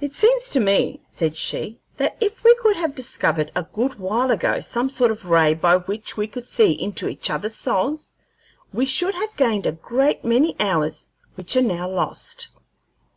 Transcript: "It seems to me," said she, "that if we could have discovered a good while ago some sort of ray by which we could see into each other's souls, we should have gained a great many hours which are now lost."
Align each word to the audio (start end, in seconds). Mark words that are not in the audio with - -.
"It 0.00 0.12
seems 0.12 0.48
to 0.50 0.60
me," 0.60 1.00
said 1.04 1.36
she, 1.36 1.80
"that 1.96 2.16
if 2.20 2.44
we 2.44 2.54
could 2.54 2.76
have 2.76 2.94
discovered 2.94 3.50
a 3.56 3.64
good 3.64 3.98
while 3.98 4.30
ago 4.30 4.60
some 4.60 4.88
sort 4.88 5.10
of 5.10 5.24
ray 5.24 5.54
by 5.54 5.78
which 5.78 6.16
we 6.16 6.28
could 6.28 6.46
see 6.46 6.70
into 6.80 7.08
each 7.08 7.30
other's 7.30 7.56
souls, 7.56 8.12
we 8.72 8.86
should 8.86 9.16
have 9.16 9.34
gained 9.34 9.66
a 9.66 9.72
great 9.72 10.24
many 10.24 10.54
hours 10.60 11.08
which 11.34 11.56
are 11.56 11.62
now 11.62 11.90
lost." 11.90 12.46